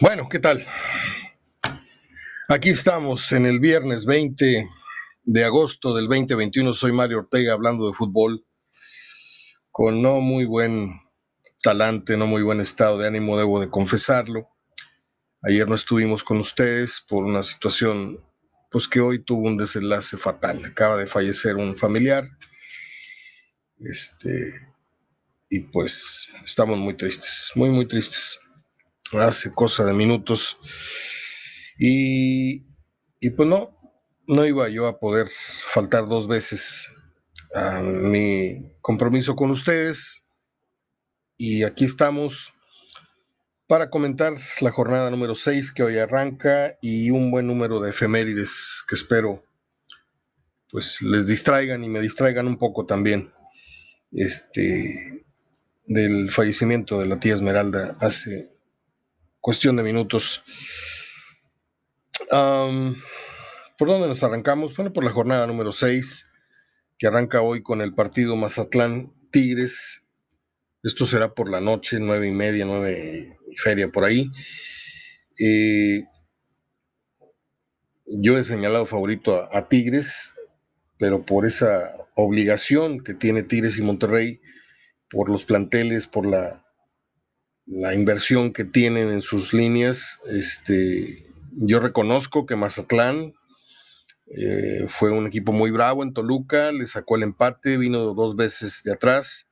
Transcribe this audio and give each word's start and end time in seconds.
Bueno, 0.00 0.30
¿qué 0.30 0.38
tal? 0.38 0.64
Aquí 2.48 2.70
estamos 2.70 3.32
en 3.32 3.44
el 3.44 3.60
viernes 3.60 4.06
20 4.06 4.66
de 5.24 5.44
agosto 5.44 5.94
del 5.94 6.08
2021. 6.08 6.72
Soy 6.72 6.92
Mario 6.92 7.18
Ortega 7.18 7.52
hablando 7.52 7.86
de 7.86 7.92
fútbol 7.92 8.42
con 9.70 10.00
no 10.00 10.22
muy 10.22 10.46
buen 10.46 10.88
talante, 11.62 12.16
no 12.16 12.26
muy 12.26 12.40
buen 12.40 12.60
estado 12.60 12.96
de 12.96 13.08
ánimo, 13.08 13.36
debo 13.36 13.60
de 13.60 13.68
confesarlo. 13.68 14.48
Ayer 15.42 15.68
no 15.68 15.74
estuvimos 15.74 16.24
con 16.24 16.38
ustedes 16.38 17.04
por 17.06 17.24
una 17.24 17.42
situación 17.42 18.24
pues 18.70 18.88
que 18.88 19.00
hoy 19.00 19.22
tuvo 19.22 19.48
un 19.48 19.58
desenlace 19.58 20.16
fatal. 20.16 20.64
Acaba 20.64 20.96
de 20.96 21.06
fallecer 21.06 21.56
un 21.56 21.76
familiar. 21.76 22.26
Este 23.78 24.54
y 25.50 25.60
pues 25.60 26.30
estamos 26.46 26.78
muy 26.78 26.94
tristes, 26.94 27.50
muy 27.54 27.68
muy 27.68 27.84
tristes 27.84 28.40
hace 29.12 29.52
cosa 29.52 29.84
de 29.84 29.92
minutos. 29.92 30.58
Y, 31.78 32.66
y 33.20 33.30
pues 33.30 33.48
no, 33.48 33.76
no 34.26 34.46
iba 34.46 34.68
yo 34.68 34.86
a 34.86 34.98
poder 34.98 35.28
faltar 35.28 36.06
dos 36.06 36.28
veces 36.28 36.88
a 37.54 37.80
mi 37.80 38.76
compromiso 38.80 39.34
con 39.34 39.50
ustedes. 39.50 40.26
Y 41.36 41.62
aquí 41.64 41.84
estamos 41.84 42.52
para 43.66 43.88
comentar 43.88 44.34
la 44.60 44.72
jornada 44.72 45.10
número 45.10 45.34
6 45.34 45.72
que 45.72 45.84
hoy 45.84 45.98
arranca 45.98 46.76
y 46.82 47.10
un 47.10 47.30
buen 47.30 47.46
número 47.46 47.80
de 47.80 47.90
efemérides 47.90 48.82
que 48.88 48.96
espero 48.96 49.44
pues 50.70 51.00
les 51.02 51.26
distraigan 51.26 51.84
y 51.84 51.88
me 51.88 52.00
distraigan 52.00 52.48
un 52.48 52.58
poco 52.58 52.86
también 52.86 53.32
este 54.10 55.24
del 55.86 56.32
fallecimiento 56.32 56.98
de 56.98 57.06
la 57.06 57.20
tía 57.20 57.34
Esmeralda 57.34 57.96
hace 58.00 58.50
cuestión 59.40 59.76
de 59.76 59.82
minutos. 59.82 60.42
¿Por 62.28 63.88
dónde 63.88 64.08
nos 64.08 64.22
arrancamos? 64.22 64.76
Bueno, 64.76 64.92
por 64.92 65.04
la 65.04 65.10
jornada 65.10 65.46
número 65.46 65.72
6, 65.72 66.30
que 66.98 67.06
arranca 67.06 67.40
hoy 67.40 67.62
con 67.62 67.80
el 67.80 67.94
partido 67.94 68.36
Mazatlán 68.36 69.12
Tigres. 69.32 70.06
Esto 70.82 71.06
será 71.06 71.34
por 71.34 71.50
la 71.50 71.60
noche, 71.60 71.98
nueve 72.00 72.26
y 72.28 72.30
media, 72.32 72.64
nueve 72.64 73.38
y 73.50 73.56
feria 73.56 73.90
por 73.90 74.04
ahí. 74.04 74.30
Yo 78.12 78.36
he 78.36 78.42
señalado 78.42 78.86
favorito 78.86 79.48
a, 79.52 79.68
Tigres, 79.68 80.34
pero 80.98 81.24
por 81.24 81.46
esa 81.46 81.94
obligación 82.16 83.04
que 83.04 83.14
tiene 83.14 83.44
Tigres 83.44 83.78
y 83.78 83.82
Monterrey, 83.82 84.40
por 85.08 85.30
los 85.30 85.44
planteles, 85.44 86.08
por 86.08 86.26
la 86.26 86.66
la 87.70 87.94
inversión 87.94 88.52
que 88.52 88.64
tienen 88.64 89.10
en 89.10 89.22
sus 89.22 89.54
líneas. 89.54 90.18
Este, 90.26 91.22
yo 91.52 91.78
reconozco 91.78 92.44
que 92.44 92.56
Mazatlán 92.56 93.32
eh, 94.26 94.86
fue 94.88 95.12
un 95.12 95.26
equipo 95.26 95.52
muy 95.52 95.70
bravo 95.70 96.02
en 96.02 96.12
Toluca, 96.12 96.72
le 96.72 96.86
sacó 96.86 97.16
el 97.16 97.22
empate, 97.22 97.76
vino 97.76 98.12
dos 98.14 98.34
veces 98.34 98.82
de 98.84 98.92
atrás, 98.92 99.48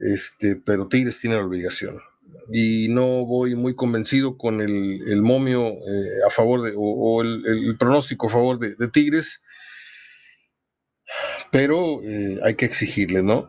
este, 0.00 0.56
pero 0.56 0.88
Tigres 0.88 1.20
tiene 1.20 1.36
la 1.36 1.44
obligación. 1.44 2.00
Y 2.52 2.88
no 2.88 3.24
voy 3.24 3.54
muy 3.54 3.76
convencido 3.76 4.36
con 4.36 4.60
el, 4.60 5.22
momio 5.22 5.68
eh, 5.68 6.26
a 6.26 6.30
favor 6.30 6.62
de, 6.62 6.72
o, 6.76 7.22
el, 7.22 7.76
pronóstico 7.78 8.26
a 8.26 8.30
favor 8.30 8.58
de, 8.58 8.88
Tigres, 8.88 9.42
pero 11.52 12.02
eh, 12.02 12.40
hay 12.42 12.54
que 12.54 12.66
exigirle, 12.66 13.22
¿no? 13.22 13.48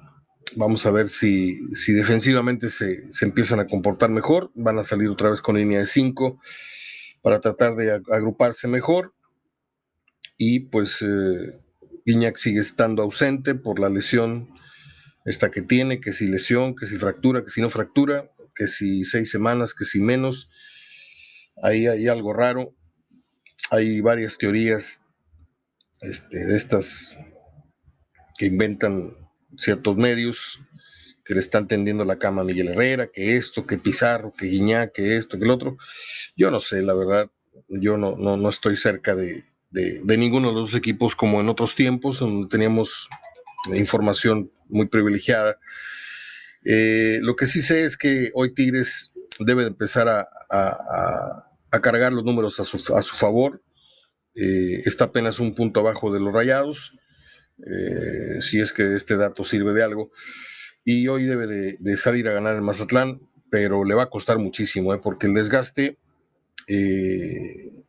Vamos 0.55 0.85
a 0.85 0.91
ver 0.91 1.09
si, 1.09 1.59
defensivamente 1.87 2.69
se, 2.69 3.03
empiezan 3.21 3.59
a 3.59 3.67
comportar 3.67 4.09
mejor. 4.09 4.51
Van 4.55 4.79
a 4.79 4.83
salir 4.83 5.09
otra 5.09 5.29
vez 5.29 5.41
con 5.41 5.57
línea 5.57 5.79
de 5.79 5.85
5 5.85 6.39
para 7.21 7.39
tratar 7.39 7.75
de 7.75 7.91
agruparse 7.91 8.67
mejor. 8.67 9.13
Y 10.37 10.61
pues 10.61 11.01
eh, 11.01 11.59
sigue 12.35 12.59
estando 12.59 13.03
ausente 13.03 13.55
por 13.55 13.79
la 13.79 13.89
lesión 13.89 14.49
esta 15.25 15.51
que 15.51 15.61
tiene, 15.61 15.99
que 15.99 16.13
si 16.13 16.27
lesión, 16.27 16.75
que 16.75 16.87
si 16.87 16.97
fractura, 16.97 17.43
que 17.43 17.49
si 17.49 17.59
no 17.59 17.69
fractura, 17.69 18.31
que 18.55 18.67
si 18.67 19.03
seis 19.03 19.29
semanas, 19.29 19.73
que 19.73 19.83
si 19.83 19.99
menos. 19.99 20.49
Ahí 21.61 21.87
hay 21.87 22.07
algo 22.07 22.33
raro. 22.33 22.73
Hay 23.71 23.99
varias 23.99 24.37
teorías 24.37 25.01
este, 26.01 26.45
de 26.45 26.55
estas 26.55 27.15
que 28.37 28.45
inventan 28.45 29.11
ciertos 29.55 29.95
medios 29.95 30.59
que 31.27 31.33
le 31.33 31.41
están 31.41 31.67
tendiendo 31.67 32.05
la 32.05 32.17
cama 32.17 32.41
a 32.41 32.45
Miguel 32.45 32.69
Herrera, 32.69 33.07
que 33.07 33.35
esto, 33.35 33.67
que 33.67 33.77
Pizarro, 33.77 34.31
que 34.31 34.45
Guiñá, 34.45 34.87
que 34.87 35.17
esto, 35.17 35.37
que 35.37 35.43
el 35.43 35.51
otro. 35.51 35.77
Yo 36.37 36.49
no 36.51 36.61
sé, 36.61 36.81
la 36.81 36.93
verdad, 36.93 37.29
yo 37.67 37.97
no, 37.97 38.15
no, 38.15 38.49
estoy 38.49 38.77
cerca 38.77 39.13
de, 39.13 39.43
ninguno 40.05 40.49
de 40.49 40.61
los 40.61 40.73
equipos 40.73 41.17
como 41.17 41.41
en 41.41 41.49
otros 41.49 41.75
tiempos, 41.75 42.19
donde 42.19 42.47
teníamos 42.47 43.09
información 43.73 44.51
muy 44.69 44.87
privilegiada. 44.87 45.59
Eh, 46.63 47.19
lo 47.21 47.35
que 47.35 47.45
sí 47.45 47.61
sé 47.61 47.83
es 47.83 47.97
que 47.97 48.31
hoy 48.33 48.53
Tigres 48.53 49.11
debe 49.39 49.63
empezar 49.63 50.07
a, 50.07 51.43
cargar 51.81 52.13
los 52.13 52.23
números 52.23 52.59
a 52.59 52.65
su, 52.65 52.77
favor. 53.15 53.61
Eh, 54.33 54.81
está 54.85 55.05
apenas 55.05 55.39
un 55.39 55.53
punto 55.53 55.81
abajo 55.81 56.11
de 56.11 56.21
los 56.21 56.33
rayados. 56.33 56.93
Eh, 57.65 58.41
si 58.41 58.59
es 58.59 58.71
que 58.71 58.95
este 58.95 59.17
dato 59.17 59.43
sirve 59.43 59.73
de 59.73 59.83
algo. 59.83 60.11
Y 60.83 61.07
hoy 61.07 61.23
debe 61.25 61.47
de, 61.47 61.97
salir 61.97 62.27
a 62.27 62.33
ganar 62.33 62.55
el 62.55 62.61
Mazatlán, 62.61 63.19
pero 63.49 63.83
le 63.83 63.95
va 63.95 64.03
a 64.03 64.09
costar 64.09 64.37
muchísimo, 64.37 64.93
¿eh? 64.93 64.99
porque 65.03 65.27
el 65.27 65.33
desgaste 65.33 65.97
eh, 66.67 67.83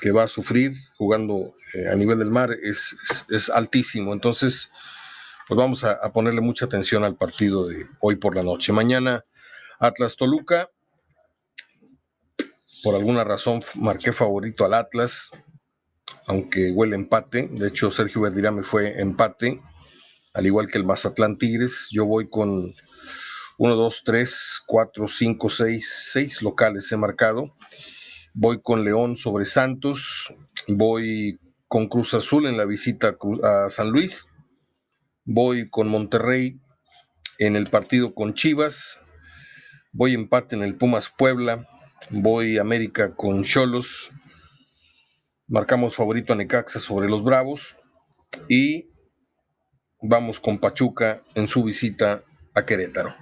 que 0.00 0.12
va 0.12 0.24
a 0.24 0.28
sufrir 0.28 0.72
jugando 0.96 1.52
a 1.92 1.94
nivel 1.94 2.18
del 2.18 2.30
mar 2.30 2.50
es, 2.50 2.96
es, 3.28 3.50
altísimo. 3.50 4.12
Entonces, 4.12 4.70
pues 5.46 5.56
vamos 5.56 5.84
a, 5.84 5.92
a, 5.92 6.12
ponerle 6.12 6.40
mucha 6.40 6.64
atención 6.64 7.04
al 7.04 7.16
partido 7.16 7.68
de 7.68 7.86
hoy 8.00 8.16
por 8.16 8.34
la 8.34 8.42
noche. 8.42 8.72
Mañana, 8.72 9.24
Atlas 9.78 10.16
Toluca. 10.16 10.70
Por 12.82 12.94
alguna 12.94 13.24
razón 13.24 13.62
marqué 13.74 14.12
favorito 14.12 14.64
al 14.64 14.74
Atlas 14.74 15.30
aunque 16.30 16.70
huele 16.70 16.94
empate. 16.94 17.48
De 17.50 17.66
hecho, 17.66 17.90
Sergio 17.90 18.20
Verdirame 18.20 18.62
fue 18.62 19.00
empate, 19.00 19.60
al 20.32 20.46
igual 20.46 20.68
que 20.68 20.78
el 20.78 20.84
Mazatlán 20.84 21.36
Tigres. 21.38 21.88
Yo 21.90 22.06
voy 22.06 22.30
con 22.30 22.72
1, 23.58 23.74
2, 23.74 24.02
3, 24.04 24.62
4, 24.64 25.08
5, 25.08 25.50
6, 25.50 26.10
6 26.12 26.42
locales 26.42 26.92
he 26.92 26.96
marcado. 26.96 27.56
Voy 28.32 28.62
con 28.62 28.84
León 28.84 29.16
sobre 29.16 29.44
Santos. 29.44 30.32
Voy 30.68 31.40
con 31.66 31.88
Cruz 31.88 32.14
Azul 32.14 32.46
en 32.46 32.56
la 32.56 32.64
visita 32.64 33.16
a 33.42 33.68
San 33.68 33.90
Luis. 33.90 34.28
Voy 35.24 35.68
con 35.68 35.88
Monterrey 35.88 36.60
en 37.40 37.56
el 37.56 37.66
partido 37.66 38.14
con 38.14 38.34
Chivas. 38.34 39.02
Voy 39.90 40.14
empate 40.14 40.54
en 40.54 40.62
el 40.62 40.76
Pumas 40.76 41.08
Puebla. 41.08 41.66
Voy 42.10 42.58
América 42.58 43.16
con 43.16 43.42
Cholos 43.42 44.12
Marcamos 45.50 45.96
favorito 45.96 46.32
a 46.32 46.36
Necaxa 46.36 46.78
sobre 46.78 47.10
los 47.10 47.24
Bravos 47.24 47.74
y 48.48 48.88
vamos 50.00 50.38
con 50.38 50.58
Pachuca 50.58 51.24
en 51.34 51.48
su 51.48 51.64
visita 51.64 52.22
a 52.54 52.64
Querétaro. 52.64 53.16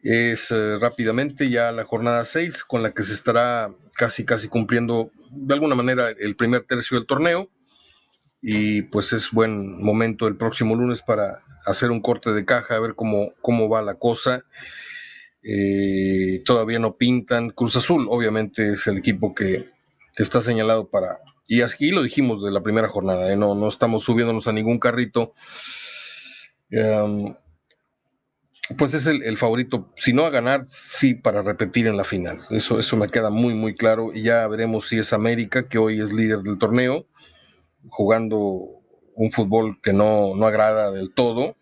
Es 0.00 0.50
eh, 0.52 0.78
rápidamente 0.78 1.50
ya 1.50 1.70
la 1.70 1.84
jornada 1.84 2.24
6 2.24 2.64
con 2.64 2.82
la 2.82 2.94
que 2.94 3.02
se 3.02 3.12
estará 3.12 3.68
casi 3.92 4.24
casi 4.24 4.48
cumpliendo 4.48 5.12
de 5.30 5.52
alguna 5.52 5.74
manera 5.74 6.08
el 6.08 6.34
primer 6.34 6.62
tercio 6.62 6.96
del 6.96 7.06
torneo 7.06 7.50
y 8.40 8.80
pues 8.82 9.12
es 9.12 9.30
buen 9.30 9.82
momento 9.82 10.28
el 10.28 10.38
próximo 10.38 10.76
lunes 10.76 11.02
para 11.02 11.42
hacer 11.66 11.90
un 11.90 12.00
corte 12.00 12.32
de 12.32 12.46
caja, 12.46 12.76
a 12.76 12.80
ver 12.80 12.94
cómo, 12.94 13.34
cómo 13.42 13.68
va 13.68 13.82
la 13.82 13.96
cosa. 13.96 14.46
Eh, 15.42 16.42
todavía 16.46 16.78
no 16.78 16.96
pintan. 16.96 17.50
Cruz 17.50 17.76
Azul 17.76 18.06
obviamente 18.08 18.72
es 18.72 18.86
el 18.86 18.96
equipo 18.96 19.34
que, 19.34 19.76
está 20.22 20.40
señalado 20.40 20.88
para, 20.88 21.20
y 21.46 21.62
aquí 21.62 21.90
lo 21.90 22.02
dijimos 22.02 22.44
de 22.44 22.50
la 22.50 22.62
primera 22.62 22.88
jornada, 22.88 23.32
¿eh? 23.32 23.36
no, 23.36 23.54
no 23.54 23.68
estamos 23.68 24.04
subiéndonos 24.04 24.46
a 24.46 24.52
ningún 24.52 24.78
carrito. 24.78 25.34
Em, 26.70 27.34
pues 28.76 28.92
es 28.92 29.06
el, 29.06 29.38
favorito, 29.38 29.90
si 29.96 30.12
no 30.12 30.26
a 30.26 30.30
ganar, 30.30 30.62
sí 30.66 31.14
para 31.14 31.40
repetir 31.40 31.86
en 31.86 31.96
la 31.96 32.04
final. 32.04 32.36
Eso, 32.50 32.78
eso 32.78 32.96
me 32.98 33.08
queda 33.08 33.30
muy, 33.30 33.54
muy 33.54 33.74
claro. 33.74 34.12
Y 34.12 34.22
ya 34.24 34.46
veremos 34.46 34.88
si 34.88 34.98
es 34.98 35.14
América, 35.14 35.68
que 35.68 35.78
hoy 35.78 36.00
es 36.00 36.12
líder 36.12 36.40
del 36.40 36.58
torneo, 36.58 37.06
jugando 37.88 38.38
un 39.14 39.32
fútbol 39.32 39.80
que 39.82 39.94
no, 39.94 40.34
no 40.36 40.46
agrada 40.46 40.90
del 40.90 41.14
todo 41.14 41.56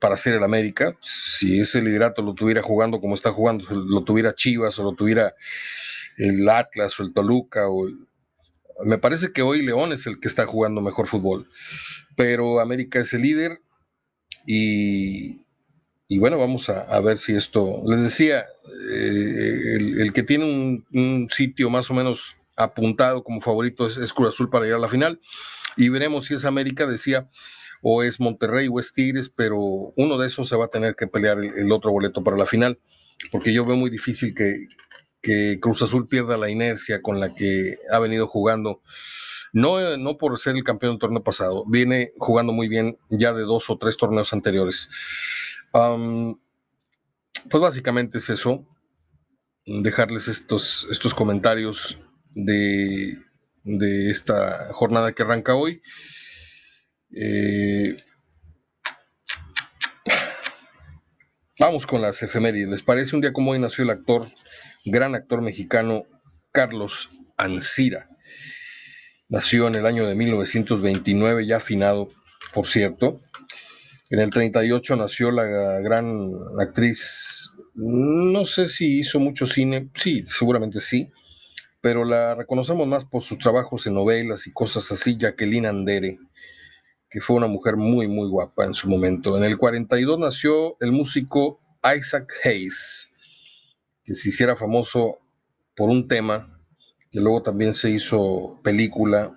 para 0.00 0.16
ser 0.16 0.34
el 0.34 0.42
América. 0.42 0.96
Si 1.00 1.60
ese 1.60 1.80
liderato 1.82 2.20
lo 2.22 2.34
tuviera 2.34 2.62
jugando 2.62 3.00
como 3.00 3.14
está 3.14 3.30
jugando, 3.30 3.64
lo 3.70 4.02
tuviera 4.02 4.34
Chivas 4.34 4.76
o 4.80 4.82
lo 4.82 4.92
tuviera 4.92 5.34
el 6.18 6.48
Atlas 6.48 6.98
o 6.98 7.02
el 7.02 7.12
Toluca 7.12 7.68
o 7.68 7.88
me 8.84 8.98
parece 8.98 9.32
que 9.32 9.42
hoy 9.42 9.62
León 9.62 9.92
es 9.92 10.06
el 10.06 10.18
que 10.18 10.28
está 10.28 10.46
jugando 10.46 10.80
mejor 10.80 11.06
fútbol, 11.06 11.48
pero 12.16 12.60
América 12.60 13.00
es 13.00 13.12
el 13.12 13.22
líder 13.22 13.60
y, 14.46 15.44
y 16.08 16.18
bueno, 16.18 16.38
vamos 16.38 16.68
a, 16.68 17.00
ver 17.00 17.18
si 17.18 17.34
esto, 17.34 17.82
les 17.86 18.02
decía, 18.02 18.44
eh, 18.90 19.76
el, 19.98 20.12
que 20.12 20.22
tiene 20.22 20.84
un, 20.92 21.28
sitio 21.30 21.70
más 21.70 21.90
o 21.90 21.94
menos 21.94 22.36
apuntado 22.56 23.24
como 23.24 23.40
favorito 23.40 23.86
es, 23.86 24.12
Cruz 24.12 24.34
Azul 24.34 24.50
para 24.50 24.64
llegar 24.64 24.78
a 24.78 24.82
la 24.82 24.88
final, 24.88 25.20
y 25.76 25.88
veremos 25.88 26.26
si 26.26 26.34
es 26.34 26.44
América, 26.44 26.86
decía, 26.86 27.28
o 27.82 28.02
es 28.02 28.20
Monterrey 28.20 28.68
o 28.70 28.78
es 28.80 28.92
Tigres, 28.92 29.28
pero 29.28 29.58
uno 29.96 30.18
de 30.18 30.26
esos 30.26 30.48
se 30.48 30.56
va 30.56 30.66
a 30.66 30.70
tener 30.70 30.94
que 30.94 31.06
pelear 31.06 31.38
el, 31.38 31.72
otro 31.72 31.90
boleto 31.90 32.22
para 32.22 32.36
la 32.36 32.46
final, 32.46 32.78
porque 33.32 33.52
yo 33.52 33.64
veo 33.64 33.76
muy 33.76 33.90
difícil 33.90 34.34
que, 34.34 34.68
que 35.24 35.58
Cruz 35.60 35.82
Azul 35.82 36.06
pierda 36.06 36.36
la 36.36 36.50
inercia 36.50 37.02
con 37.02 37.18
la 37.18 37.34
que 37.34 37.78
ha 37.90 37.98
venido 37.98 38.28
jugando 38.28 38.82
no, 39.54 39.96
no 39.96 40.18
por 40.18 40.38
ser 40.38 40.56
el 40.56 40.64
campeón 40.64 40.94
del 40.94 41.00
torneo 41.00 41.22
pasado, 41.22 41.64
viene 41.66 42.12
jugando 42.18 42.52
muy 42.52 42.68
bien 42.68 42.98
ya 43.08 43.32
de 43.32 43.42
dos 43.42 43.70
o 43.70 43.78
tres 43.78 43.96
torneos 43.96 44.32
anteriores. 44.32 44.90
pues 45.72 47.60
básicamente 47.60 48.18
es 48.18 48.30
eso, 48.30 48.66
dejarles 49.64 50.28
estos, 50.28 50.86
estos 50.90 51.14
comentarios 51.14 51.98
de, 52.32 53.16
esta 54.10 54.72
jornada 54.72 55.12
que 55.12 55.22
arranca 55.22 55.54
hoy. 55.54 55.80
Eh, 57.16 57.96
vamos 61.58 61.86
con 61.86 62.02
las 62.02 62.22
efemérides. 62.22 62.68
¿Les 62.68 62.82
parece 62.82 63.14
un 63.14 63.22
día 63.22 63.32
como 63.32 63.52
hoy 63.52 63.58
nació 63.58 63.84
el 63.84 63.90
actor, 63.90 64.26
gran 64.84 65.14
actor 65.14 65.40
mexicano, 65.40 66.04
Carlos 66.52 67.10
Ancira? 67.36 68.08
Nació 69.28 69.68
en 69.68 69.76
el 69.76 69.86
año 69.86 70.06
de 70.06 70.14
1929, 70.14 71.46
ya 71.46 71.56
afinado, 71.56 72.10
por 72.52 72.66
cierto. 72.66 73.20
En 74.10 74.20
el 74.20 74.30
38 74.30 74.96
nació 74.96 75.30
la 75.30 75.44
gran 75.80 76.30
actriz, 76.60 77.50
no 77.74 78.44
sé 78.44 78.68
si 78.68 79.00
hizo 79.00 79.18
mucho 79.18 79.46
cine, 79.46 79.90
sí, 79.94 80.24
seguramente 80.26 80.80
sí, 80.80 81.10
pero 81.80 82.04
la 82.04 82.34
reconocemos 82.34 82.86
más 82.86 83.04
por 83.04 83.22
sus 83.22 83.38
trabajos 83.38 83.86
en 83.86 83.94
novelas 83.94 84.46
y 84.46 84.52
cosas 84.52 84.92
así, 84.92 85.16
Jacqueline 85.16 85.66
Andere, 85.66 86.18
que 87.14 87.20
fue 87.20 87.36
una 87.36 87.46
mujer 87.46 87.76
muy, 87.76 88.08
muy 88.08 88.28
guapa 88.28 88.64
en 88.64 88.74
su 88.74 88.88
momento. 88.88 89.38
En 89.38 89.44
el 89.44 89.56
42 89.56 90.18
nació 90.18 90.76
el 90.80 90.90
músico 90.90 91.60
Isaac 91.96 92.28
Hayes, 92.42 93.12
que 94.02 94.16
se 94.16 94.30
hiciera 94.30 94.56
famoso 94.56 95.20
por 95.76 95.90
un 95.90 96.08
tema 96.08 96.60
que 97.12 97.20
luego 97.20 97.40
también 97.40 97.72
se 97.72 97.88
hizo 97.88 98.58
película 98.64 99.32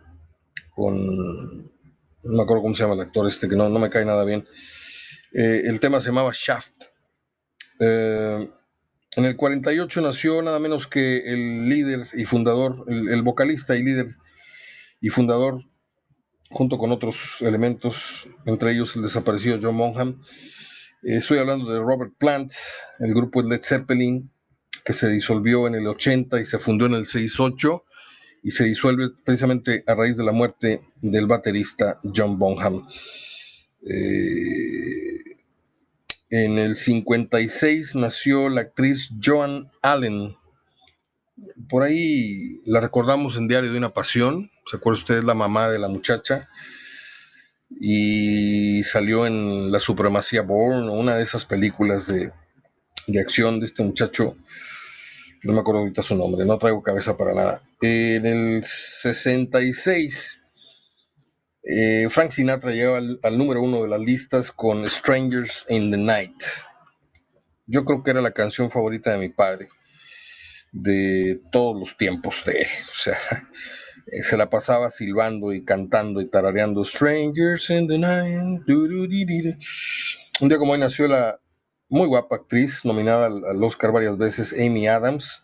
con, 0.76 0.98
no 1.06 2.34
me 2.34 2.42
acuerdo 2.42 2.64
cómo 2.64 2.74
se 2.74 2.82
llama 2.82 2.96
el 2.96 3.02
actor 3.02 3.28
este, 3.28 3.48
que 3.48 3.56
no, 3.56 3.70
no 3.70 3.78
me 3.78 3.92
cae 3.92 4.06
nada 4.06 4.26
bien. 4.26 4.44
Eh, 5.36 5.62
el 5.66 5.80
tema 5.80 6.02
se 6.02 6.08
llamaba 6.08 6.32
Shaft. 6.34 6.86
Eh, 7.80 8.50
en 9.18 9.26
el 9.26 9.36
48 9.36 10.02
nació 10.02 10.42
nada 10.42 10.58
menos 10.58 10.88
que 10.88 11.32
el 11.32 11.70
líder 11.70 12.08
y 12.16 12.26
fundador, 12.26 12.86
el, 12.88 13.22
vocalista 13.22 13.76
y 13.76 13.84
líder 13.84 14.08
y 15.00 15.10
fundador, 15.10 15.64
junto 16.50 16.78
con 16.78 16.92
otros 16.92 17.42
elementos, 17.42 18.28
entre 18.46 18.72
ellos 18.72 18.96
el 18.96 19.04
desaparecido 19.04 19.60
John 19.62 19.76
Monham. 19.76 20.22
Eh, 21.04 21.18
estoy 21.18 21.38
hablando 21.40 21.72
de 21.72 21.80
Robert 21.80 22.14
Plant, 22.18 22.52
el 23.00 23.14
grupo 23.14 23.42
Led 23.42 23.62
Zeppelin, 23.62 24.30
que 24.84 24.94
se 24.94 25.10
disolvió 25.10 25.68
en 25.68 25.76
el 25.76 25.88
80 25.88 26.40
y 26.40 26.46
se 26.46 26.60
fundó 26.60 26.86
en 26.86 26.94
el 26.94 27.06
68 27.06 27.84
y 28.44 28.52
se 28.52 28.64
disuelve 28.64 29.10
precisamente 29.26 29.84
a 29.88 29.96
raíz 29.96 30.16
de 30.16 30.24
la 30.24 30.32
muerte 30.32 30.82
del 31.02 31.28
baterista 31.28 32.00
John 32.16 32.40
Bonham. 32.40 32.86
Eh, 33.90 35.18
en 36.30 36.58
el 36.58 36.76
56 36.76 37.96
nació 37.96 38.50
la 38.50 38.62
actriz 38.62 39.10
Joan 39.24 39.72
Allen. 39.82 40.36
Por 41.70 41.84
ahí 41.84 42.60
la 42.66 42.80
recordamos 42.80 43.38
en 43.38 43.48
Diario 43.48 43.72
de 43.72 43.78
una 43.78 43.94
Pasión. 43.94 44.50
¿Se 44.66 44.78
acuerda 44.78 45.00
usted? 45.00 45.24
La 45.24 45.34
mamá 45.34 45.70
de 45.70 45.80
la 45.80 45.88
muchacha. 45.88 46.50
Y 47.70 48.84
salió 48.84 49.28
en 49.28 49.72
La 49.72 49.80
Supremacía 49.80 50.42
Born, 50.42 50.90
una 50.90 51.16
de 51.16 51.24
esas 51.24 51.46
películas 51.46 52.08
de, 52.08 52.32
de 53.08 53.20
acción 53.20 53.60
de 53.60 53.66
este 53.66 53.84
muchacho 53.84 54.38
no 55.44 55.54
me 55.54 55.60
acuerdo 55.60 55.82
ahorita 55.82 56.02
su 56.02 56.16
nombre, 56.16 56.46
no 56.46 56.58
traigo 56.58 56.82
cabeza 56.82 57.16
para 57.16 57.34
nada. 57.34 57.62
en 57.82 58.26
el 58.26 58.64
66, 58.64 60.42
eh, 61.64 62.08
Frank 62.10 62.32
Sinatra 62.32 62.72
llegaba 62.72 62.98
al, 62.98 63.38
número 63.38 63.62
uno 63.62 63.84
de 63.84 63.90
las 63.90 64.02
listas 64.02 64.52
con 64.52 64.88
Strangers 64.90 65.66
in 65.70 65.92
the 65.92 65.98
Night. 65.98 66.44
Yo 67.66 67.86
creo 67.86 68.04
que 68.04 68.12
era 68.12 68.22
la 68.22 68.32
canción 68.32 68.72
favorita 68.72 69.12
de 69.12 69.20
mi 69.20 69.30
padre, 69.30 69.70
de 70.72 71.42
todos 71.52 71.80
los 71.80 71.98
tiempos 71.98 72.44
de 72.46 72.62
él. 72.62 72.68
O 72.88 72.98
sea, 72.98 73.18
se 74.24 74.38
la 74.38 74.50
pasaba 74.50 74.92
silbando 74.92 75.54
y 75.54 75.64
cantando 75.64 76.22
y 76.22 76.26
tarareando 76.26 76.86
Strangers 76.86 77.70
in 77.70 77.88
the 77.88 77.98
Night. 77.98 78.62
Un 80.40 80.50
día 80.50 80.58
como 80.58 80.74
hoy 80.74 80.80
nació 80.80 81.08
la 81.08 81.40
muy 81.90 82.08
guapa 82.08 82.36
actriz, 82.36 82.84
nominada 82.86 83.28
al, 83.28 83.64
Oscar 83.64 83.92
varias 83.92 84.18
veces, 84.18 84.54
Amy 84.54 84.88
Adams. 84.88 85.44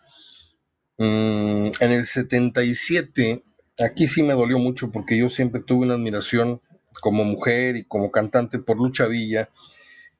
Mm, 0.98 1.70
en 1.80 1.90
el 1.90 2.04
77, 2.04 3.42
aquí 3.78 4.06
sí 4.06 4.22
me 4.22 4.34
dolió 4.34 4.58
mucho 4.58 4.92
porque 4.92 5.18
yo 5.18 5.28
siempre 5.28 5.62
tuve 5.62 5.86
una 5.86 5.94
admiración 5.94 6.60
como 7.00 7.24
mujer 7.24 7.74
y 7.76 7.84
como 7.84 8.12
cantante 8.12 8.60
por 8.60 8.76
Lucha 8.76 9.06
Villa, 9.06 9.48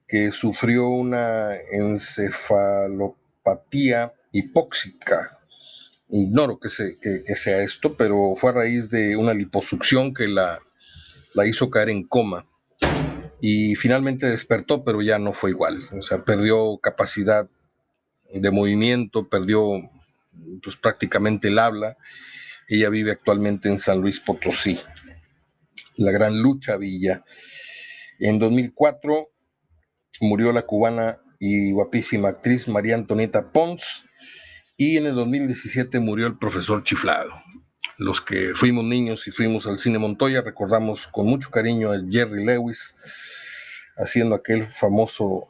que 0.09 0.33
sufrió 0.33 0.89
una 0.89 1.55
encefalopatía 1.73 4.13
hipóxica. 4.35 5.39
Ignoro 6.09 6.59
que, 6.59 6.69
sea 6.69 7.63
esto, 7.63 7.97
pero 7.97 8.35
fue 8.37 8.51
a 8.51 8.55
raíz 8.55 8.91
de 8.91 9.17
una 9.17 9.33
liposucción 9.33 10.13
que 10.13 10.29
la, 10.29 10.59
hizo 11.47 11.71
caer 11.71 11.89
en 11.89 12.03
coma 12.05 12.47
y 13.41 13.75
finalmente 13.75 14.29
despertó, 14.29 14.85
pero 14.85 15.01
ya 15.01 15.19
no 15.19 15.33
fue 15.33 15.51
igual. 15.51 15.79
O 15.93 16.03
sea, 16.03 16.25
perdió 16.25 16.79
capacidad 16.79 17.49
de 18.33 18.51
movimiento, 18.51 19.29
perdió 19.29 19.91
pues, 20.63 20.77
prácticamente 20.77 21.49
el 21.49 21.59
habla. 21.59 21.97
Ella 22.69 22.91
vive 22.91 23.13
actualmente 23.13 23.69
en 23.69 23.79
San 23.79 24.01
Luis 24.01 24.21
Potosí. 24.21 24.81
La 25.97 26.11
gran 26.11 26.43
lucha 26.43 26.77
Villa. 26.77 27.25
En 28.19 28.39
2004 28.39 29.31
murió 30.21 30.53
la 30.53 30.63
cubana 30.63 31.19
y 31.47 31.73
guapísima 31.73 32.31
actriz 32.31 32.69
María 32.69 32.95
Antonieta 32.95 33.53
Pons. 33.53 34.07
Y 34.79 34.97
en 34.97 35.05
el 35.05 35.15
2017 35.15 36.01
murió 36.01 36.27
el 36.27 36.39
profesor 36.39 36.83
Chiflado. 36.83 37.35
Los 37.99 38.23
que 38.23 38.55
fuimos 38.55 38.85
niños 38.85 39.29
y 39.29 39.31
fuimos 39.31 39.67
al 39.67 39.79
cine 39.79 39.99
Montoya 39.99 40.41
recordamos 40.41 41.07
con 41.07 41.27
mucho 41.27 41.51
cariño 41.51 41.93
a 41.93 42.01
Jerry 42.11 42.47
Lewis 42.47 42.97
haciendo 43.97 44.35
aquel 44.35 44.67
famoso 44.67 45.45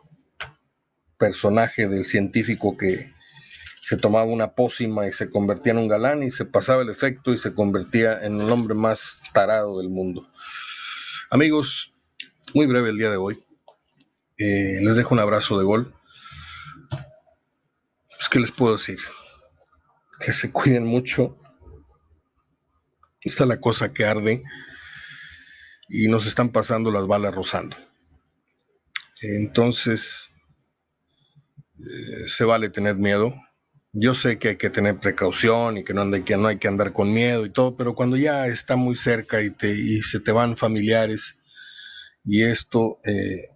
personaje 1.16 1.86
del 1.86 2.06
científico 2.06 2.76
que 2.76 3.14
se 3.80 3.96
tomaba 3.96 4.24
una 4.24 4.52
pócima 4.52 5.06
y 5.06 5.12
se 5.12 5.30
convertía 5.30 5.74
en 5.74 5.78
un 5.78 5.88
galán 5.88 6.24
y 6.24 6.32
se 6.32 6.44
pasaba 6.44 6.82
el 6.82 6.90
efecto 6.90 7.32
y 7.32 7.38
se 7.38 7.54
convertía 7.54 8.18
en 8.20 8.40
el 8.40 8.50
hombre 8.50 8.74
más 8.74 9.20
tarado 9.32 9.78
del 9.78 9.90
mundo. 9.90 10.28
Amigos, 11.30 11.94
muy 12.52 12.66
breve 12.66 12.90
el 12.90 12.98
día 12.98 13.10
de 13.10 13.16
hoy. 13.16 13.44
Eh, 14.38 14.80
les 14.82 14.96
dejo 14.96 15.14
un 15.14 15.20
abrazo 15.20 15.58
de 15.58 15.64
gol. 15.64 15.94
Pues, 16.90 18.28
¿Qué 18.30 18.40
les 18.40 18.50
puedo 18.50 18.76
decir? 18.76 18.98
Que 20.20 20.32
se 20.32 20.50
cuiden 20.50 20.86
mucho. 20.86 21.38
Está 23.20 23.46
la 23.46 23.60
cosa 23.60 23.92
que 23.92 24.04
arde 24.04 24.42
y 25.88 26.08
nos 26.08 26.26
están 26.26 26.50
pasando 26.50 26.90
las 26.90 27.06
balas 27.06 27.34
rozando. 27.34 27.76
Entonces, 29.22 30.30
eh, 31.78 32.28
se 32.28 32.44
vale 32.44 32.68
tener 32.68 32.96
miedo. 32.96 33.34
Yo 33.92 34.14
sé 34.14 34.38
que 34.38 34.48
hay 34.48 34.56
que 34.56 34.70
tener 34.70 34.98
precaución 34.98 35.78
y 35.78 35.84
que 35.84 35.94
no, 35.94 36.02
hay 36.02 36.58
que 36.58 36.68
andar 36.68 36.92
con 36.92 37.12
miedo 37.12 37.46
y 37.46 37.50
todo, 37.50 37.76
pero 37.76 37.94
cuando 37.94 38.16
ya 38.16 38.46
está 38.48 38.76
muy 38.76 38.96
cerca 38.96 39.40
y, 39.40 39.50
te, 39.50 40.02
se 40.02 40.18
te 40.18 40.32
van 40.32 40.56
familiares 40.56 41.38
y 42.24 42.42
esto, 42.42 42.98
eh, 43.04 43.53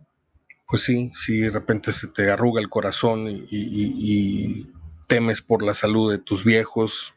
pues 0.68 0.82
sí, 0.82 1.10
si 1.14 1.38
de 1.38 1.50
repente 1.50 1.92
se 1.92 2.08
te 2.08 2.30
arruga 2.30 2.60
el 2.60 2.68
corazón 2.68 3.24
y, 3.26 4.70
temes 5.08 5.40
por 5.40 5.62
la 5.62 5.72
salud 5.72 6.12
de 6.12 6.18
tus 6.18 6.44
viejos, 6.44 7.14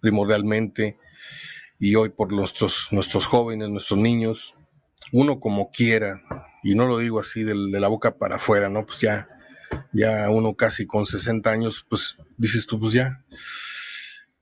primordialmente, 0.00 0.98
y 1.78 1.94
hoy 1.96 2.08
por 2.08 2.32
nuestros, 2.32 2.88
nuestros 2.90 3.26
jóvenes, 3.26 3.68
nuestros 3.68 4.00
niños, 4.00 4.54
uno 5.12 5.38
como 5.38 5.70
quiera, 5.70 6.22
y 6.62 6.74
no 6.74 6.86
lo 6.86 6.96
digo 6.96 7.20
así 7.20 7.42
de, 7.44 7.54
la 7.54 7.88
boca 7.88 8.16
para 8.16 8.36
afuera, 8.36 8.70
¿no? 8.70 8.86
Pues 8.86 9.00
ya, 9.00 9.28
ya 9.92 10.30
uno 10.30 10.54
casi 10.54 10.86
con 10.86 11.04
60 11.04 11.50
años, 11.50 11.84
pues 11.86 12.16
dices 12.38 12.66
tú, 12.66 12.80
pues 12.80 12.94
ya, 12.94 13.22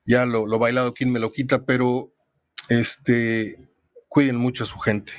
ya 0.06 0.24
lo, 0.26 0.46
lo 0.46 0.60
bailado, 0.60 0.94
¿quién 0.94 1.10
me 1.10 1.18
lo 1.18 1.32
quita? 1.32 1.64
Pero, 1.64 2.14
este, 2.68 3.58
cuiden 4.08 4.36
mucho 4.36 4.62
a 4.62 4.68
su 4.68 4.78
gente, 4.78 5.12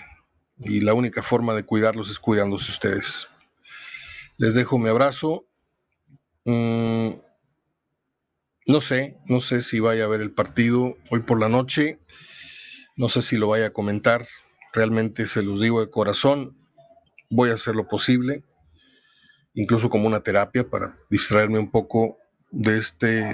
y 0.63 0.81
la 0.81 0.93
única 0.93 1.21
forma 1.21 1.53
de 1.53 1.63
cuidarlos 1.63 2.09
es 2.09 2.19
cuidándose 2.19 2.71
ustedes. 2.71 3.27
Les 4.37 4.53
dejo 4.53 4.79
mi 4.79 4.89
abrazo. 4.89 5.45
Mm, 6.45 7.11
no 8.67 8.81
sé, 8.81 9.17
no 9.27 9.41
sé 9.41 9.61
si 9.61 9.79
vaya 9.79 10.05
a 10.05 10.07
ver 10.07 10.21
el 10.21 10.31
partido 10.31 10.97
hoy 11.09 11.21
por 11.21 11.39
la 11.39 11.49
noche. 11.49 11.99
No 12.95 13.09
sé 13.09 13.21
si 13.21 13.37
lo 13.37 13.49
vaya 13.49 13.67
a 13.67 13.73
comentar. 13.73 14.25
Realmente 14.73 15.27
se 15.27 15.43
los 15.43 15.61
digo 15.61 15.81
de 15.81 15.89
corazón. 15.89 16.57
Voy 17.29 17.49
a 17.49 17.53
hacer 17.53 17.75
lo 17.75 17.87
posible, 17.87 18.43
incluso 19.53 19.89
como 19.89 20.07
una 20.07 20.21
terapia 20.21 20.69
para 20.69 20.97
distraerme 21.09 21.59
un 21.59 21.71
poco 21.71 22.17
de 22.51 22.77
este 22.77 23.25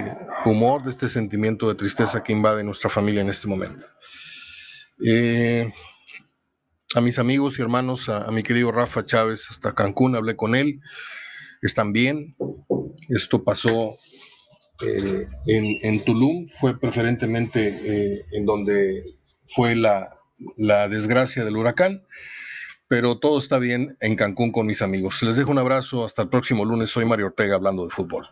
humor, 0.44 0.84
de 0.84 0.90
este 0.90 1.08
sentimiento 1.08 1.68
de 1.68 1.74
tristeza 1.74 2.22
que 2.22 2.32
invade 2.32 2.62
nuestra 2.62 2.88
familia 2.88 3.20
en 3.20 3.28
este 3.28 3.48
momento. 3.48 3.86
Eh, 5.04 5.72
a 6.94 7.00
mis 7.00 7.18
amigos 7.18 7.58
y 7.58 7.62
hermanos, 7.62 8.08
a, 8.08 8.30
mi 8.30 8.42
querido 8.42 8.72
Rafa 8.72 9.04
Chávez 9.04 9.48
hasta 9.50 9.74
Cancún, 9.74 10.16
hablé 10.16 10.36
con 10.36 10.54
él, 10.54 10.80
están 11.62 11.92
bien. 11.92 12.36
Esto 13.08 13.44
pasó 13.44 13.96
eh, 14.86 15.26
en, 15.46 16.04
Tulum, 16.04 16.48
fue 16.60 16.78
preferentemente 16.78 17.68
eh, 17.68 18.24
en 18.32 18.46
donde 18.46 19.04
fue 19.46 19.74
la, 19.74 20.18
la 20.56 20.88
desgracia 20.88 21.44
del 21.44 21.56
huracán, 21.56 22.06
pero 22.86 23.18
todo 23.18 23.38
está 23.38 23.58
bien 23.58 23.96
en 24.00 24.16
Cancún 24.16 24.50
con 24.50 24.66
mis 24.66 24.82
amigos. 24.82 25.22
Les 25.22 25.36
dejo 25.36 25.50
un 25.50 25.58
abrazo, 25.58 26.04
hasta 26.04 26.22
el 26.22 26.28
próximo 26.28 26.64
lunes, 26.64 26.90
soy 26.90 27.04
Mario 27.04 27.26
Ortega 27.26 27.56
hablando 27.56 27.84
de 27.84 27.90
fútbol. 27.90 28.26